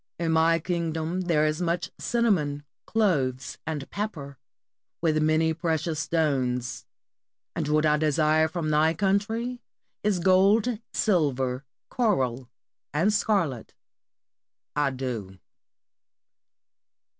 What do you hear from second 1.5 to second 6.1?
much cinnamon, cloves, and pepper, with many precious